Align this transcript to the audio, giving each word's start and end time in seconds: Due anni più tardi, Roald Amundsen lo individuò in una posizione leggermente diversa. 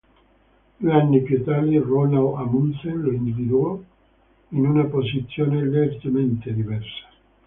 Due 0.77 0.91
anni 0.91 1.21
più 1.21 1.43
tardi, 1.43 1.77
Roald 1.77 2.13
Amundsen 2.13 3.01
lo 3.01 3.11
individuò 3.11 3.79
in 4.49 4.65
una 4.65 4.85
posizione 4.85 5.63
leggermente 5.63 6.51
diversa. 6.55 7.07